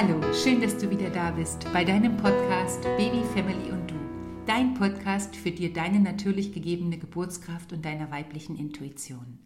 [0.00, 3.96] Hallo, schön, dass du wieder da bist bei deinem Podcast Baby, Family und Du.
[4.46, 9.40] Dein Podcast für dir deine natürlich gegebene Geburtskraft und deiner weiblichen Intuition.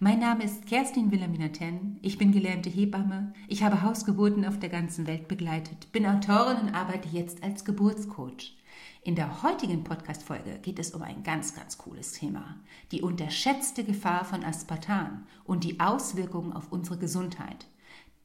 [0.00, 1.98] Mein Name ist Kerstin Wilhelmina Ten.
[2.00, 3.34] Ich bin gelernte Hebamme.
[3.48, 8.56] Ich habe Hausgeburten auf der ganzen Welt begleitet, bin Autorin und arbeite jetzt als Geburtscoach.
[9.02, 12.56] In der heutigen Podcast-Folge geht es um ein ganz, ganz cooles Thema.
[12.92, 17.66] Die unterschätzte Gefahr von Aspartan und die Auswirkungen auf unsere Gesundheit.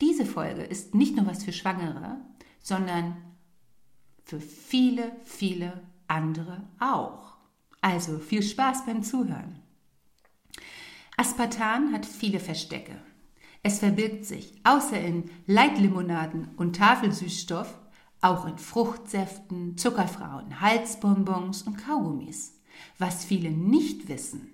[0.04, 2.18] Diese Folge ist nicht nur was für Schwangere,
[2.60, 3.16] sondern
[4.26, 7.38] für viele, viele andere auch.
[7.80, 9.60] Also viel Spaß beim Zuhören.
[11.16, 12.98] Aspartan hat viele Verstecke.
[13.62, 17.74] Es verbirgt sich außer in Leitlimonaden und Tafelsüßstoff
[18.20, 22.60] auch in Fruchtsäften, zuckerfrauen Halsbonbons und Kaugummis.
[22.98, 24.53] Was viele nicht wissen,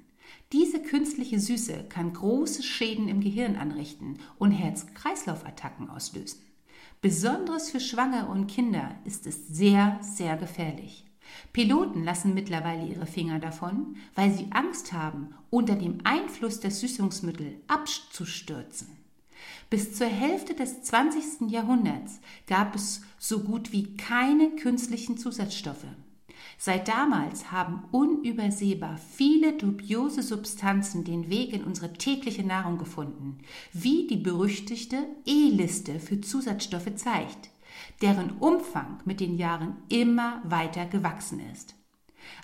[0.51, 6.41] diese künstliche Süße kann große Schäden im Gehirn anrichten und Herz-Kreislauf-Attacken auslösen.
[7.01, 11.05] Besonders für Schwangere und Kinder ist es sehr, sehr gefährlich.
[11.53, 17.61] Piloten lassen mittlerweile ihre Finger davon, weil sie Angst haben, unter dem Einfluss der Süßungsmittel
[17.67, 18.87] abzustürzen.
[19.69, 21.49] Bis zur Hälfte des 20.
[21.49, 25.85] Jahrhunderts gab es so gut wie keine künstlichen Zusatzstoffe.
[26.57, 33.39] Seit damals haben unübersehbar viele dubiose Substanzen den Weg in unsere tägliche Nahrung gefunden,
[33.73, 37.49] wie die berüchtigte E-Liste für Zusatzstoffe zeigt,
[38.01, 41.75] deren Umfang mit den Jahren immer weiter gewachsen ist.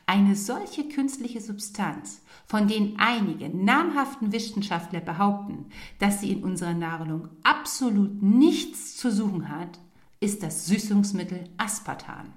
[0.06, 5.66] Eine solche künstliche Substanz, von denen einige namhaften Wissenschaftler behaupten,
[6.00, 9.80] dass sie in unserer Nahrung absolut nichts zu suchen hat,
[10.20, 12.34] ist das Süßungsmittel Aspartan.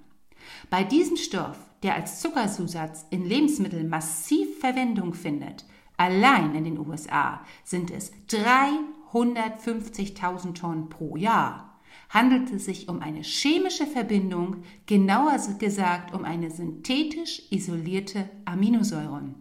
[0.71, 5.65] Bei diesem Stoff, der als Zuckerzusatz in Lebensmitteln massiv Verwendung findet,
[5.97, 11.69] allein in den USA sind es 350.000 Tonnen pro Jahr
[12.11, 19.35] handelt es sich um eine chemische Verbindung, genauer gesagt um eine synthetisch isolierte Aminosäure.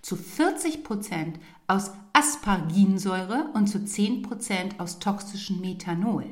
[0.00, 6.26] Zu 40 Prozent aus Asparginsäure und zu 10 Prozent aus toxischem Methanol.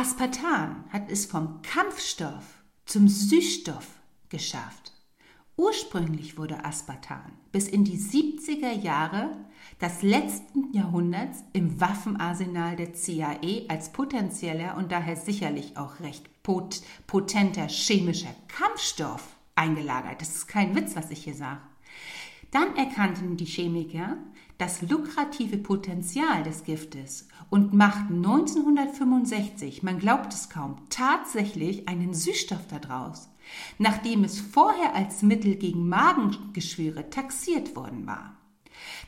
[0.00, 3.84] Aspartan hat es vom Kampfstoff zum Süßstoff
[4.28, 4.92] geschafft.
[5.56, 9.36] Ursprünglich wurde Aspartan bis in die 70er Jahre
[9.80, 16.80] des letzten Jahrhunderts im Waffenarsenal der CIA als potenzieller und daher sicherlich auch recht pot
[17.08, 20.20] potenter chemischer Kampfstoff eingelagert.
[20.20, 21.62] Das ist kein Witz, was ich hier sage.
[22.52, 24.16] Dann erkannten die Chemiker
[24.58, 32.66] das lukrative Potenzial des Giftes und machten 1965, man glaubt es kaum, tatsächlich einen Süßstoff
[32.66, 33.28] daraus,
[33.78, 38.36] nachdem es vorher als Mittel gegen Magengeschwüre taxiert worden war.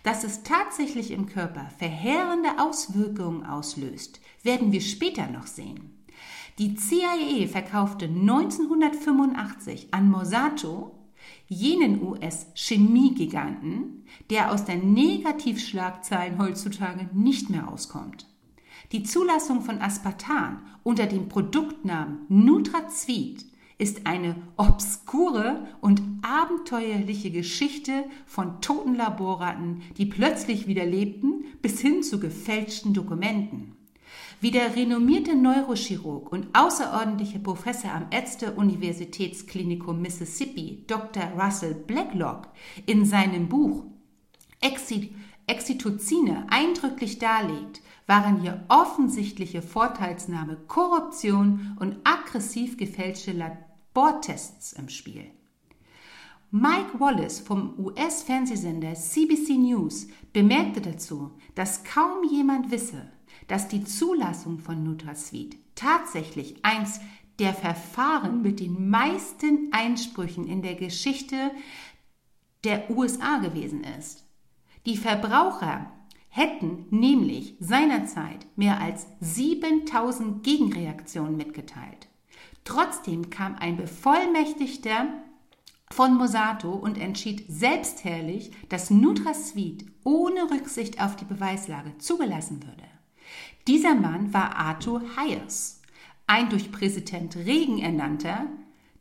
[0.05, 5.97] Dass es tatsächlich im Körper verheerende Auswirkungen auslöst, werden wir später noch sehen.
[6.59, 11.00] Die CIA verkaufte 1985 an Mosato
[11.49, 18.27] jenen US-Chemiegiganten, der aus den Negativschlagzeilen heutzutage nicht mehr auskommt.
[18.93, 23.45] Die Zulassung von Aspartan unter dem Produktnamen Nutrazweet
[23.79, 32.03] ist eine obskure und abenteuerliche Geschichte von toten Laborratten, die plötzlich wieder lebten, bis hin
[32.03, 33.80] zu gefälschten Dokumenten.
[34.43, 41.25] Wie der renommierte Neurochirurg und außerordentliche Professor am Ärzte-Universitätsklinikum Mississippi, Dr.
[41.39, 42.49] Russell Blacklock,
[42.87, 43.85] in seinem Buch
[45.47, 55.27] Exitozine eindrücklich darlegt, waren hier offensichtliche Vorteilsnahme, Korruption und aggressiv gefälschte Labortests im Spiel.
[56.51, 63.13] Mike Wallace vom US-Fernsehsender CBC News bemerkte dazu, dass kaum jemand wisse,
[63.51, 67.01] dass die Zulassung von NutraSuite tatsächlich eins
[67.41, 71.51] der Verfahren mit den meisten Einsprüchen in der Geschichte
[72.63, 74.25] der USA gewesen ist.
[74.87, 75.91] Die Verbraucher
[76.29, 82.07] hätten nämlich seinerzeit mehr als 7000 Gegenreaktionen mitgeteilt.
[82.63, 85.09] Trotzdem kam ein Bevollmächtigter
[85.91, 93.00] von Mosato und entschied selbstherrlich, dass NutraSuite ohne Rücksicht auf die Beweislage zugelassen würde.
[93.67, 95.81] Dieser Mann war Arthur Hayes,
[96.27, 98.47] ein durch Präsident Regen ernannter,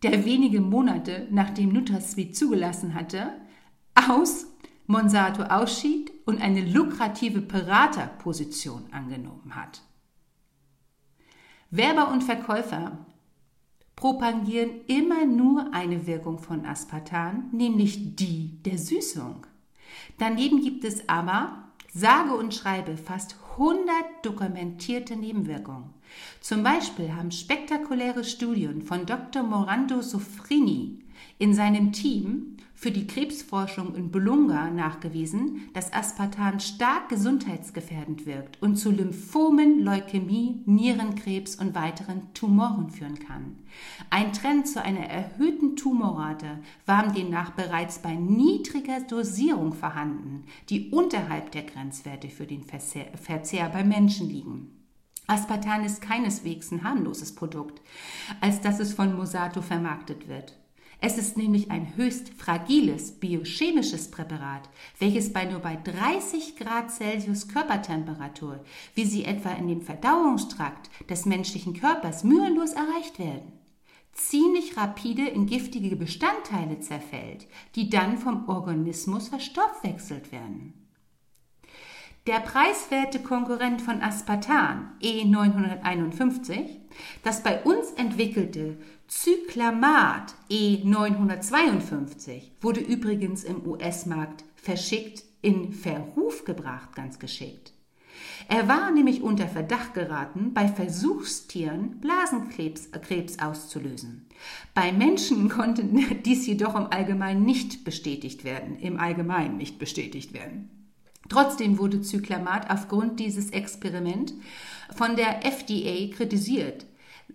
[0.03, 3.33] der wenige Monate nachdem NutraSuite zugelassen hatte,
[3.95, 4.47] aus
[4.87, 9.81] Monsanto ausschied und eine lukrative Beraterposition angenommen hat.
[11.69, 13.05] Werber und Verkäufer
[13.95, 19.45] propagieren immer nur eine Wirkung von Aspartan, nämlich die der Süßung.
[20.17, 25.93] Daneben gibt es aber sage und schreibe fast 100 dokumentierte Nebenwirkungen.
[26.39, 29.43] Zum Beispiel haben spektakuläre Studien von Dr.
[29.43, 30.99] Morando Sofrini
[31.39, 38.77] in seinem Team für die Krebsforschung in Bolunga nachgewiesen, dass Aspartan stark gesundheitsgefährdend wirkt und
[38.77, 43.57] zu Lymphomen, Leukämie, Nierenkrebs und weiteren Tumoren führen kann.
[44.09, 51.51] Ein Trend zu einer erhöhten Tumorrate war demnach bereits bei niedriger Dosierung vorhanden, die unterhalb
[51.51, 54.69] der Grenzwerte für den Verzehr bei Menschen liegen.
[55.27, 57.81] Aspartan ist keineswegs ein harmloses Produkt,
[58.39, 60.58] als dass es von Mosato vermarktet wird.
[61.01, 64.69] Es ist nämlich ein höchst fragiles biochemisches Präparat,
[64.99, 68.59] welches bei nur bei 30 Grad Celsius Körpertemperatur,
[68.95, 73.53] wie sie etwa in dem Verdauungstrakt des menschlichen Körpers mühelos erreicht werden,
[74.11, 80.73] ziemlich rapide in giftige Bestandteile zerfällt, die dann vom Organismus verstoffwechselt werden.
[82.27, 86.65] Der preiswerte Konkurrent von Aspartan, E951,
[87.23, 88.77] das bei uns entwickelte
[89.09, 97.73] Cyclamat E952 wurde übrigens im US-Markt verschickt, in Verruf gebracht, ganz geschickt.
[98.47, 104.27] Er war nämlich unter Verdacht geraten, bei Versuchstieren Blasenkrebs Krebs auszulösen.
[104.75, 105.83] Bei Menschen konnte
[106.25, 110.69] dies jedoch im Allgemeinen nicht bestätigt werden, im Allgemeinen nicht bestätigt werden.
[111.29, 114.35] Trotzdem wurde Cyclamat aufgrund dieses Experiment
[114.95, 116.85] von der FDA kritisiert,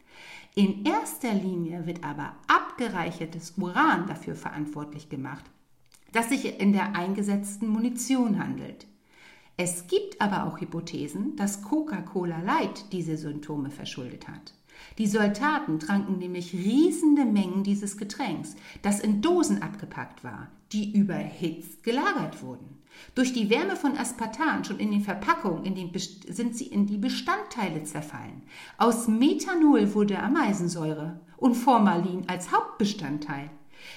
[0.55, 5.45] In erster Linie wird aber abgereichertes Uran dafür verantwortlich gemacht,
[6.13, 8.87] dass sich in der eingesetzten Munition handelt.
[9.59, 14.53] Es gibt aber auch Hypothesen, dass Coca-Cola Light diese Symptome verschuldet hat.
[14.99, 21.83] Die Soldaten tranken nämlich riesende Mengen dieses Getränks, das in Dosen abgepackt war, die überhitzt
[21.83, 22.77] gelagert wurden.
[23.15, 26.99] Durch die Wärme von Aspartan schon in den Verpackungen in den sind sie in die
[26.99, 28.43] Bestandteile zerfallen.
[28.77, 33.51] Aus Methanol wurde Ameisensäure und Formalin als Hauptbestandteil.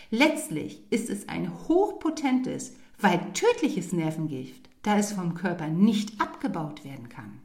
[0.10, 7.10] Letztlich ist es ein hochpotentes, weil tödliches Nervengift da es vom Körper nicht abgebaut werden
[7.10, 7.40] kann.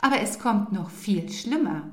[0.00, 1.90] Aber es kommt noch viel schlimmer.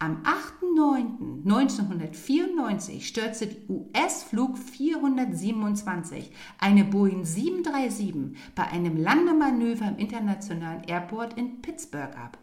[0.00, 6.30] Am 8.9.1994 stürzte die US-Flug 427,
[6.60, 12.38] eine Boeing 737, bei einem Landemanöver im internationalen Airport in Pittsburgh ab.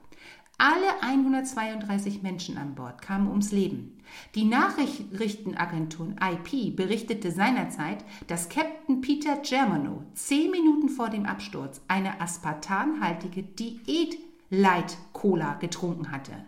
[0.57, 3.97] Alle 132 Menschen an Bord kamen ums Leben.
[4.35, 12.21] Die Nachrichtenagentur IP berichtete seinerzeit, dass Captain Peter Germano zehn Minuten vor dem Absturz eine
[12.21, 16.45] aspartanhaltige Diät-Light-Cola getrunken hatte.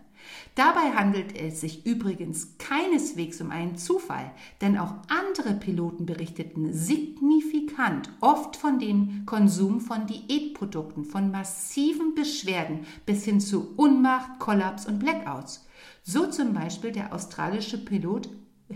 [0.54, 8.10] Dabei handelt es sich übrigens keineswegs um einen Zufall, denn auch andere Piloten berichteten signifikant
[8.20, 14.98] oft von dem Konsum von Diätprodukten, von massiven Beschwerden bis hin zu Unmacht, Kollaps und
[14.98, 15.66] Blackouts.
[16.02, 18.28] So zum Beispiel der australische Pilot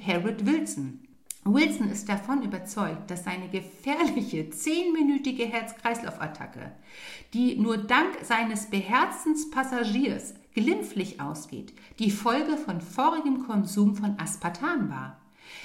[0.07, 1.01] Harold Wilson.
[1.45, 6.71] Wilson ist davon überzeugt, dass seine gefährliche zehnminütige Herz-Kreislauf-Attacke,
[7.35, 14.91] die nur dank seines beherzens Passagiers glimpflich ausgeht, die Folge von vorigem Konsum von Aspartan
[14.91, 15.19] war.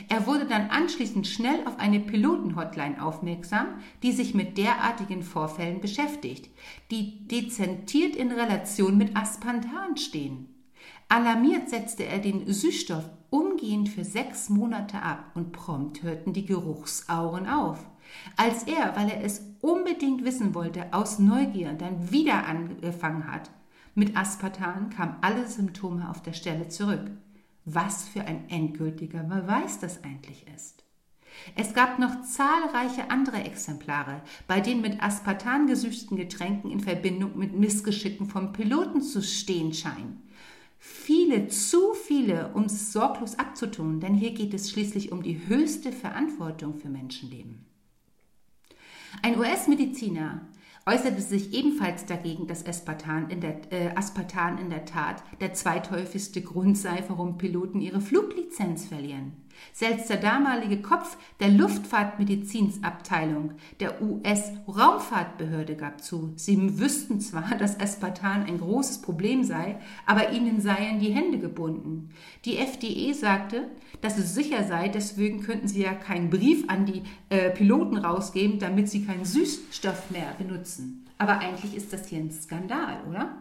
[0.09, 3.67] Er wurde dann anschließend schnell auf eine Pilotenhotline aufmerksam,
[4.03, 6.49] die sich mit derartigen Vorfällen beschäftigt,
[6.91, 10.47] die dezentiert in Relation mit Aspartan stehen.
[11.09, 17.47] Alarmiert setzte er den Süßstoff umgehend für sechs Monate ab und prompt hörten die Geruchsauren
[17.47, 17.79] auf.
[18.35, 23.49] Als er, weil er es unbedingt wissen wollte, aus Neugier dann wieder angefangen hat
[23.97, 27.09] mit Aspartan, kamen alle Symptome auf der Stelle zurück.
[27.65, 30.83] Was für ein endgültiger Beweis das eigentlich ist.
[31.55, 37.53] Es gab noch zahlreiche andere Exemplare, bei denen mit Aspartan gesüßten Getränken in Verbindung mit
[37.53, 40.21] Missgeschicken vom Piloten zu stehen scheinen.
[40.79, 45.91] Viele, zu viele, um es sorglos abzutun, denn hier geht es schließlich um die höchste
[45.91, 47.65] Verantwortung für Menschenleben.
[49.23, 50.41] Ein US-Mediziner
[50.87, 56.41] äußerte sich ebenfalls dagegen, dass Aspartan in, der, äh, Aspartan in der Tat der zweithäufigste
[56.41, 59.33] Grund sei, warum Piloten ihre Fluglizenz verlieren.
[59.73, 68.45] Selbst der damalige Kopf der Luftfahrtmedizinsabteilung der US-Raumfahrtbehörde gab zu, sie wüssten zwar, dass Aspartan
[68.45, 72.09] ein großes Problem sei, aber ihnen seien die Hände gebunden.
[72.45, 73.67] Die FDE sagte,
[74.01, 78.59] dass es sicher sei, deswegen könnten sie ja keinen Brief an die äh, Piloten rausgeben,
[78.59, 81.05] damit sie keinen Süßstoff mehr benutzen.
[81.17, 83.37] Aber eigentlich ist das hier ein Skandal, oder?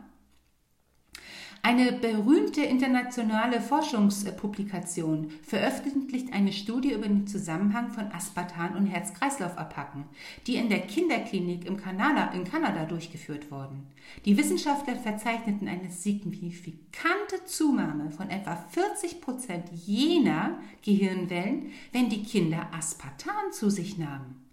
[1.69, 10.05] Eine berühmte internationale Forschungspublikation veröffentlicht eine Studie über den Zusammenhang von Aspartan und Herz-Kreislauf-Attacken,
[10.47, 13.89] die in der Kinderklinik im Kanada, in Kanada durchgeführt wurden.
[14.25, 22.69] Die Wissenschaftler verzeichneten eine signifikante Zunahme von etwa 40 Prozent jener Gehirnwellen, wenn die Kinder
[22.73, 24.46] Aspartan zu sich nahmen.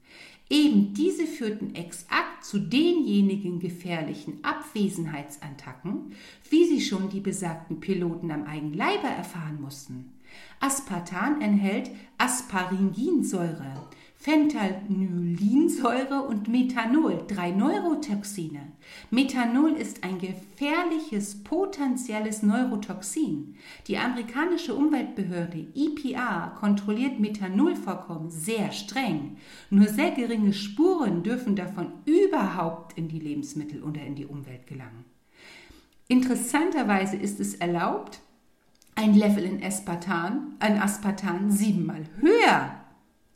[0.49, 6.13] Eben diese führten exakt zu denjenigen gefährlichen Abwesenheitsattacken,
[6.49, 10.11] wie sie schon die besagten Piloten am eigenen Leibe erfahren mussten.
[10.59, 13.87] Aspartan enthält Asparinginsäure,
[14.23, 18.71] Phenthanylinsäure und Methanol, drei Neurotoxine.
[19.11, 23.57] Methanol ist ein gefährliches potenzielles Neurotoxin.
[23.87, 29.35] Die amerikanische Umweltbehörde EPA kontrolliert Methanolvorkommen sehr streng.
[29.69, 35.03] Nur sehr geringe Spuren dürfen davon überhaupt in die Lebensmittel oder in die Umwelt gelangen.
[36.07, 38.21] Interessanterweise ist es erlaubt,
[38.95, 42.82] ein Level in Aspartan, ein Aspartan siebenmal höher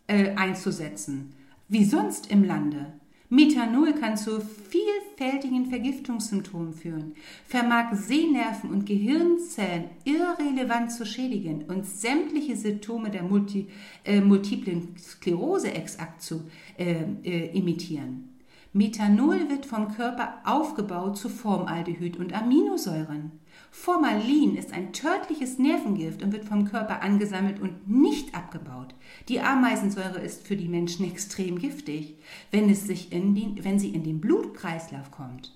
[0.08, 1.34] äh, einzusetzen,
[1.68, 2.94] wie sonst im Lande.
[3.30, 7.14] Methanol kann zu vielfältigen Vergiftungssymptomen führen,
[7.46, 13.68] vermag Sehnerven und Gehirnzellen irrelevant zu schädigen und sämtliche Symptome der Multi,
[14.06, 16.44] äh, multiplen Sklerose exakt zu
[16.78, 18.37] äh, äh, imitieren.
[18.78, 23.32] Methanol wird vom Körper aufgebaut zu Formaldehyd und Aminosäuren.
[23.72, 28.94] Formalin ist ein tödliches Nervengift und wird vom Körper angesammelt und nicht abgebaut.
[29.30, 32.20] Die Ameisensäure ist für die Menschen extrem giftig,
[32.52, 35.56] wenn, es sich in den, wenn sie in den Blutkreislauf kommt.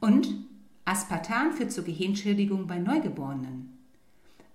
[0.00, 0.34] Und
[0.86, 3.78] Aspartan führt zur Gehirnschädigung bei Neugeborenen.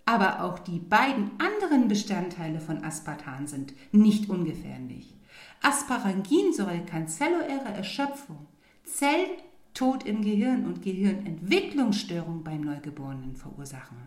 [0.06, 5.14] Aber auch die beiden anderen Bestandteile von Aspartan sind nicht ungefährlich.
[5.62, 8.48] Asparanginsäure kann zelluläre Erschöpfung,
[8.84, 9.28] Zell
[9.74, 13.98] Tod im Gehirn und Gehirnentwicklungsstörungen beim Neugeborenen verursachen.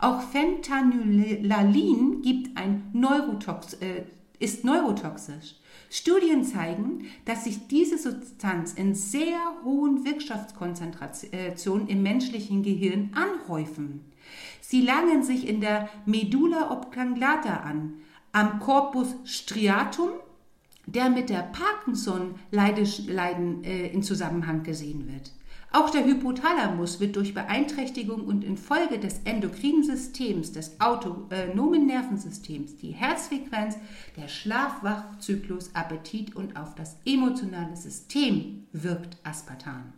[0.00, 4.04] Auch Fentanylalin gibt ein Neurotox, äh,
[4.38, 5.54] ist neurotoxisch.
[5.88, 14.04] Studien zeigen, dass sich diese Substanz in sehr hohen Wirkstoffkonzentrationen im menschlichen Gehirn anhäufen.
[14.60, 17.94] Sie langen sich in der Medulla oblongata an,
[18.32, 20.10] am Corpus striatum
[20.86, 25.32] der mit der Parkinson-Leiden äh, in Zusammenhang gesehen wird.
[25.74, 32.92] Auch der Hypothalamus wird durch Beeinträchtigung und infolge des endokrinen Systems, des autonomen Nervensystems, die
[32.92, 33.76] Herzfrequenz,
[34.16, 39.92] der Schlafwachzyklus, Appetit und auf das emotionale System wirkt Aspartan.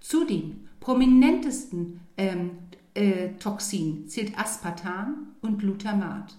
[0.00, 2.50] Zu den prominentesten ähm,
[2.92, 6.36] äh, Toxinen zählt Aspartan und Glutamat.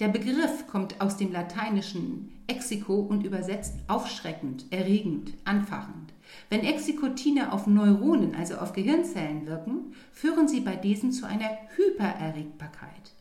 [0.00, 6.12] Der Begriff kommt aus dem lateinischen exiko und übersetzt aufschreckend, erregend, anfachend.
[6.50, 13.12] Wenn Exikotine auf Neuronen, also auf Gehirnzellen wirken, führen sie bei diesen zu einer Hypererregbarkeit.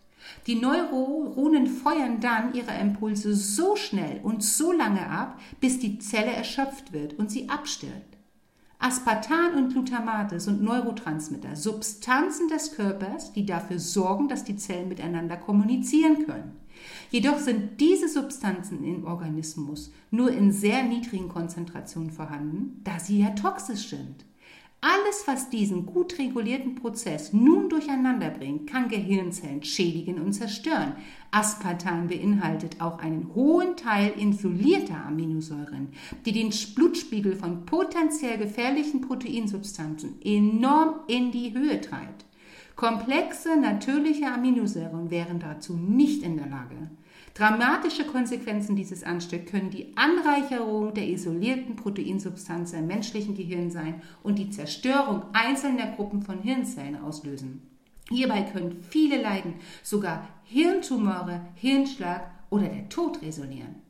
[0.47, 6.31] Die Neuronen feuern dann ihre Impulse so schnell und so lange ab, bis die Zelle
[6.31, 8.12] erschöpft wird und sie abstirbt.
[8.83, 15.37] Aspartan und Glutamate sind Neurotransmitter, Substanzen des Körpers, die dafür sorgen, dass die Zellen miteinander
[15.37, 16.59] kommunizieren können.
[17.09, 23.29] Jedoch sind diese Substanzen im Organismus nur in sehr niedrigen Konzentrationen vorhanden, da sie ja
[23.29, 24.25] toxisch sind.
[24.85, 30.97] Alles, was diesen gut regulierten Prozess nun durcheinander bringt, kann Gehirnzellen schädigen und zerstören.
[31.31, 35.87] Aspartan beinhaltet auch einen hohen Teil isolierter Aminosäuren,
[36.25, 42.25] die den Blutspiegel von potenziell gefährlichen Proteinsubstanzen enorm in die Höhe treibt.
[42.75, 46.91] Komplexe natürliche Aminosäuren wären dazu nicht in der Lage.
[47.33, 54.37] Dramatische Konsequenzen dieses Anstücks können die Anreicherung der isolierten Proteinsubstanz im menschlichen Gehirn sein und
[54.37, 57.63] die Zerstörung einzelner Gruppen von Hirnzellen auslösen.
[58.09, 63.81] Hierbei können viele Leiden, sogar Hirntumore, Hirnschlag oder der Tod resultieren.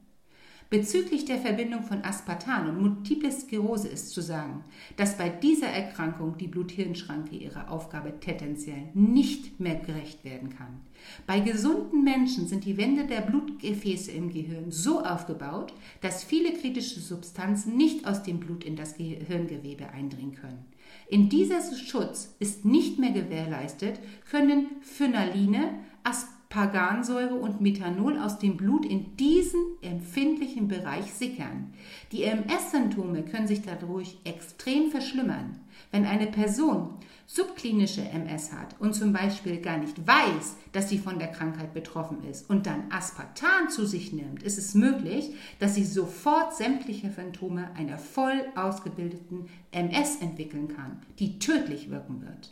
[0.73, 4.63] Bezüglich der Verbindung von Aspartan und Multiple Sklerose ist zu sagen,
[4.97, 10.81] dass bei dieser Erkrankung die Blut-Hirn-Schranke ihrer Aufgabe tendenziell nicht mehr gerecht werden kann.
[11.27, 17.01] Bei gesunden Menschen sind die Wände der Blutgefäße im Gehirn so aufgebaut, dass viele kritische
[17.01, 20.65] Substanzen nicht aus dem Blut in das Gehirngewebe eindringen können.
[21.07, 28.57] In dieser Schutz ist nicht mehr gewährleistet, können Phenaline, Aspartan, Pagansäure und Methanol aus dem
[28.57, 31.73] Blut in diesen empfindlichen Bereich sickern.
[32.11, 35.59] Die MS-Symptome können sich dadurch extrem verschlimmern.
[35.89, 36.89] Wenn eine Person
[37.25, 42.23] subklinische MS hat und zum Beispiel gar nicht weiß, dass sie von der Krankheit betroffen
[42.29, 47.71] ist und dann Aspartan zu sich nimmt, ist es möglich, dass sie sofort sämtliche Symptome
[47.75, 52.51] einer voll ausgebildeten MS entwickeln kann, die tödlich wirken wird.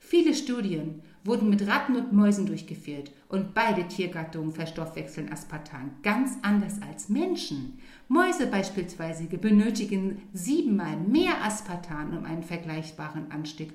[0.00, 6.82] Viele Studien wurden mit Ratten und Mäusen durchgeführt und beide Tiergattungen verstoffwechseln Aspartan ganz anders
[6.82, 7.78] als Menschen.
[8.08, 13.72] Mäuse beispielsweise benötigen siebenmal mehr Aspartan, um einen vergleichbaren Anstieg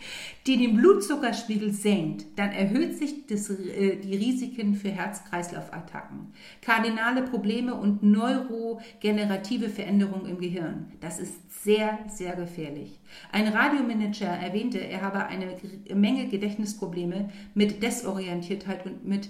[0.47, 7.75] die den Blutzuckerspiegel senkt, dann erhöht sich das, äh, die Risiken für Herz-Kreislauf-Attacken, kardinale Probleme
[7.75, 10.93] und neurogenerative Veränderungen im Gehirn.
[11.01, 12.99] Das ist sehr, sehr gefährlich.
[13.31, 15.57] Ein Radiomanager erwähnte, er habe eine
[15.95, 19.29] Menge Gedächtnisprobleme mit Desorientiertheit und mit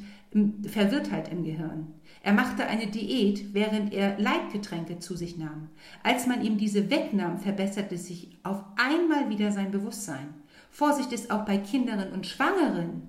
[0.67, 1.89] Verwirrtheit im Gehirn.
[2.25, 5.69] Er machte eine Diät, während er Leitgetränke zu sich nahm.
[6.05, 10.35] Als man ihm diese wegnahm, verbesserte sich auf einmal wieder sein Bewusstsein.
[10.71, 13.09] Vorsicht ist auch bei Kindern und Schwangeren.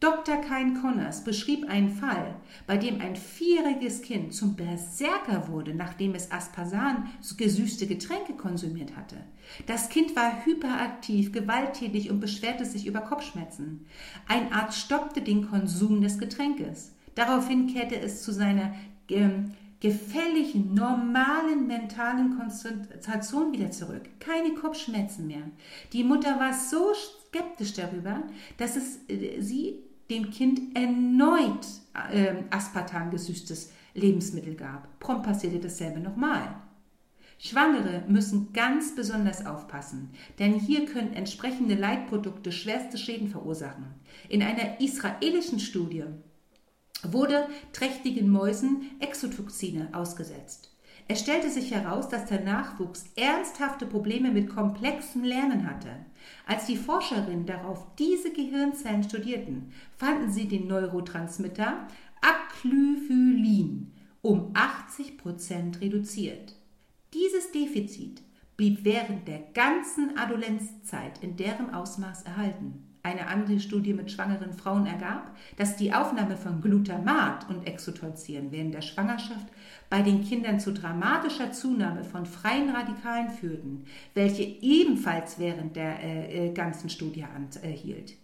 [0.00, 0.36] Dr.
[0.36, 2.34] Kain Connors beschrieb einen Fall,
[2.66, 9.16] bei dem ein vierjähriges Kind zum Berserker wurde, nachdem es Asparsan gesüßte Getränke konsumiert hatte.
[9.66, 13.86] Das Kind war hyperaktiv, gewalttätig und beschwerte sich über Kopfschmerzen.
[14.28, 16.92] Ein Arzt stoppte den Konsum des Getränkes.
[17.14, 18.74] Daraufhin kehrte es zu seiner
[19.08, 24.08] ähm, gefälligen, normalen mentalen Konzentration wieder zurück.
[24.20, 25.42] Keine Kopfschmerzen mehr.
[25.92, 28.22] Die Mutter war so skeptisch darüber,
[28.58, 31.66] dass es äh, sie dem Kind erneut
[32.12, 34.98] äh, Aspartam gesüßtes Lebensmittel gab.
[35.00, 36.54] Prompt passierte dasselbe nochmal.
[37.38, 43.86] Schwangere müssen ganz besonders aufpassen, denn hier können entsprechende Leitprodukte schwerste Schäden verursachen.
[44.28, 46.04] In einer israelischen Studie
[47.10, 50.70] wurde trächtigen Mäusen Exotoxine ausgesetzt.
[51.08, 55.90] Es stellte sich heraus, dass der Nachwuchs ernsthafte Probleme mit komplexem Lernen hatte.
[56.46, 61.88] Als die Forscherinnen darauf diese Gehirnzellen studierten, fanden sie den Neurotransmitter
[62.20, 66.54] Aclyphylin um 80 Prozent reduziert.
[67.12, 68.22] Dieses Defizit
[68.56, 72.91] blieb während der ganzen Adoleszenzzeit in deren Ausmaß erhalten.
[73.04, 78.74] Eine andere Studie mit schwangeren Frauen ergab, dass die Aufnahme von Glutamat und Exotolzieren während
[78.74, 79.46] der Schwangerschaft
[79.90, 86.48] bei den Kindern zu dramatischer Zunahme von freien Radikalen führten, welche ebenfalls während der äh,
[86.48, 88.14] äh ganzen Studie anhielt.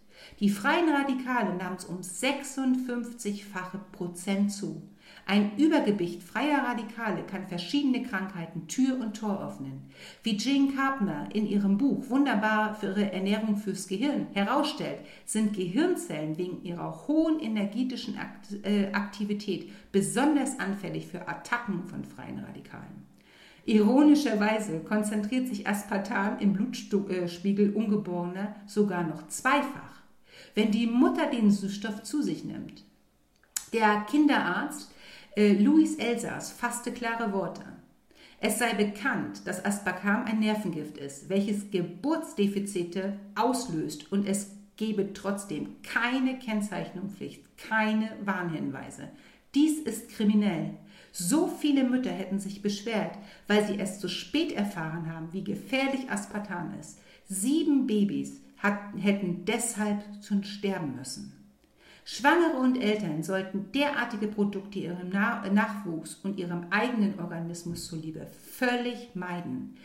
[0.40, 4.82] Die freien Radikale nahmen um 56-fache Prozent zu.
[5.30, 9.82] Ein Übergewicht freier Radikale kann verschiedene Krankheiten Tür und Tor öffnen.
[10.22, 16.38] Wie Jane Carpenter in ihrem Buch Wunderbar für ihre Ernährung fürs Gehirn herausstellt, sind Gehirnzellen
[16.38, 18.16] wegen ihrer hohen energetischen
[18.62, 23.04] äh, Aktivität besonders anfällig für Attacken von freien Radikalen.
[23.66, 30.00] Ironischerweise konzentriert sich Aspartam im Blutspiegel Ungeborener sogar noch zweifach,
[30.54, 32.82] wenn die Mutter den Süßstoff zu sich nimmt.
[33.74, 34.90] Der Kinderarzt
[35.36, 37.64] äh, Louis Elsass fasste klare Worte.
[38.40, 45.82] Es sei bekannt, dass Aspartam ein Nervengift ist, welches Geburtsdefizite auslöst und es gebe trotzdem
[45.82, 49.08] keine Kennzeichnungspflicht, keine Warnhinweise.
[49.54, 50.74] Dies ist kriminell.
[51.10, 56.08] So viele Mütter hätten sich beschwert, weil sie es zu spät erfahren haben, wie gefährlich
[56.08, 57.00] Aspartam ist.
[57.26, 61.37] Sieben Babys hat, hätten deshalb schon sterben müssen.
[62.10, 69.76] Schwangere und Eltern sollten derartige Produkte ihrem Nachwuchs und ihrem eigenen Organismus zuliebe völlig meiden,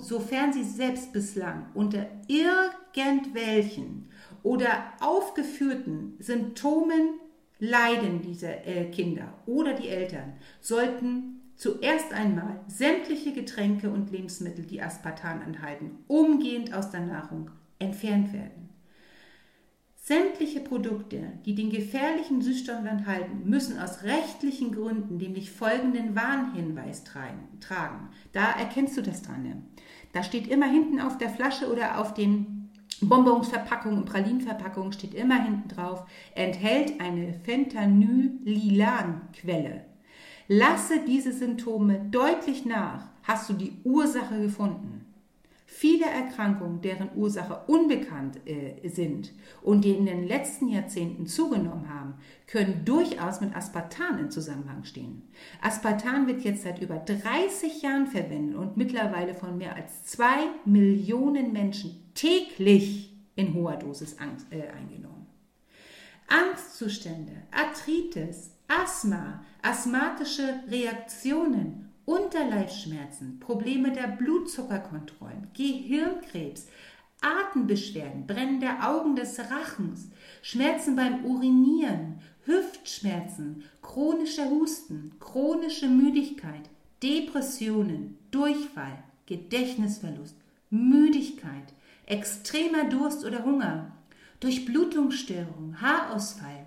[0.00, 4.08] sofern sie selbst bislang unter irgendwelchen
[4.42, 7.20] oder aufgeführten Symptomen
[7.60, 14.82] leiden diese äh, Kinder oder die Eltern, sollten zuerst einmal sämtliche Getränke und Lebensmittel, die
[14.82, 18.63] Aspartan enthalten, umgehend aus der Nahrung entfernt werden.
[20.06, 28.10] Sämtliche Produkte, die den gefährlichen Süßstoff enthalten, müssen aus rechtlichen Gründen nämlich folgenden Warnhinweis tragen.
[28.34, 29.44] Da erkennst du das dran.
[29.44, 29.62] Ne?
[30.12, 35.42] Da steht immer hinten auf der Flasche oder auf den Bonbonsverpackungen und Pralinenverpackungen steht immer
[35.42, 39.86] hinten drauf, enthält eine Fentanyl-Lilan-Quelle.
[40.48, 45.13] Lasse diese Symptome deutlich nach, hast du die Ursache gefunden.
[45.76, 52.14] Viele Erkrankungen, deren Ursache unbekannt äh, sind und die in den letzten Jahrzehnten zugenommen haben,
[52.46, 55.22] können durchaus mit Aspartan in Zusammenhang stehen.
[55.60, 61.52] Aspartan wird jetzt seit über 30 Jahren verwendet und mittlerweile von mehr als zwei Millionen
[61.52, 65.26] Menschen täglich in hoher Dosis Angst, äh, eingenommen.
[66.28, 76.66] Angstzustände, Arthritis, Asthma, asthmatische Reaktionen Unterleibsschmerzen, Probleme der Blutzuckerkontrollen, Gehirnkrebs,
[77.20, 80.10] Atembeschwerden, Brennen der Augen des Rachens,
[80.42, 86.68] Schmerzen beim Urinieren, Hüftschmerzen, chronischer Husten, chronische Müdigkeit,
[87.02, 90.36] Depressionen, Durchfall, Gedächtnisverlust,
[90.68, 91.72] Müdigkeit,
[92.04, 93.92] extremer Durst oder Hunger,
[94.40, 96.66] Durchblutungsstörung, Haarausfall,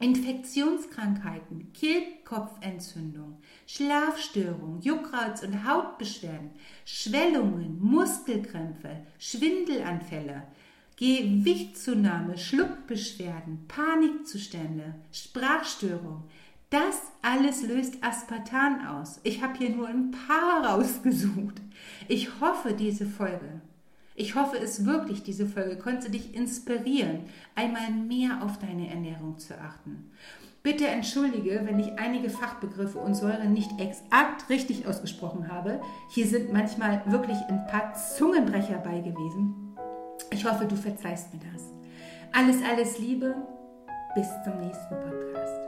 [0.00, 6.50] Infektionskrankheiten, Kehlkopfentzündung, Schlafstörungen, Juckreiz- und Hautbeschwerden,
[6.84, 10.44] Schwellungen, Muskelkrämpfe, Schwindelanfälle,
[10.96, 16.22] Gewichtszunahme, Schluckbeschwerden, Panikzustände, Sprachstörungen.
[16.70, 19.20] Das alles löst Aspartan aus.
[19.24, 21.60] Ich habe hier nur ein paar rausgesucht.
[22.06, 23.62] Ich hoffe, diese Folge
[24.18, 27.20] ich hoffe es wirklich, diese Folge konnte dich inspirieren,
[27.54, 30.10] einmal mehr auf deine Ernährung zu achten.
[30.64, 35.80] Bitte entschuldige, wenn ich einige Fachbegriffe und Säuren nicht exakt richtig ausgesprochen habe.
[36.10, 39.76] Hier sind manchmal wirklich ein paar Zungenbrecher bei gewesen.
[40.32, 41.72] Ich hoffe, du verzeihst mir das.
[42.32, 43.36] Alles, alles Liebe.
[44.16, 45.60] Bis zum nächsten Podcast.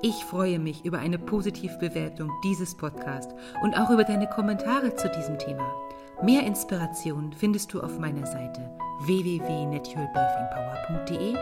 [0.00, 5.38] Ich freue mich über eine Positivbewertung dieses Podcasts und auch über deine Kommentare zu diesem
[5.38, 5.70] Thema.
[6.22, 11.34] Mehr Inspiration findest du auf meiner Seite www.naturalbirthingpower.de.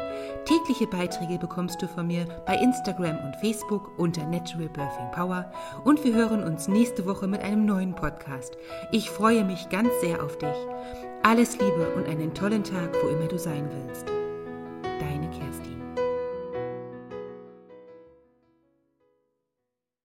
[0.44, 5.52] Tägliche Beiträge bekommst du von mir bei Instagram und Facebook unter Natural Birthing Power
[5.85, 8.56] und wir hören uns nächste Woche mit einem neuen Podcast.
[8.90, 10.56] Ich freue mich ganz sehr auf dich.
[11.22, 14.06] Alles Liebe und einen tollen Tag, wo immer du sein willst.
[14.82, 15.82] Deine Kerstin.